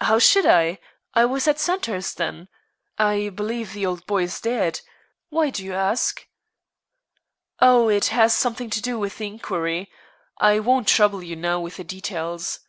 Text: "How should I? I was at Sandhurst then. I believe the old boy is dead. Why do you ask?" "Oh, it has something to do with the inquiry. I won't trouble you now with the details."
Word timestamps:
"How 0.00 0.18
should 0.18 0.44
I? 0.44 0.78
I 1.14 1.24
was 1.24 1.48
at 1.48 1.58
Sandhurst 1.58 2.18
then. 2.18 2.48
I 2.98 3.30
believe 3.30 3.72
the 3.72 3.86
old 3.86 4.04
boy 4.06 4.24
is 4.24 4.38
dead. 4.38 4.82
Why 5.30 5.48
do 5.48 5.64
you 5.64 5.72
ask?" 5.72 6.28
"Oh, 7.60 7.88
it 7.88 8.08
has 8.12 8.34
something 8.34 8.68
to 8.68 8.82
do 8.82 8.98
with 8.98 9.16
the 9.16 9.26
inquiry. 9.26 9.90
I 10.36 10.58
won't 10.58 10.86
trouble 10.86 11.22
you 11.22 11.34
now 11.36 11.60
with 11.60 11.78
the 11.78 11.84
details." 11.84 12.60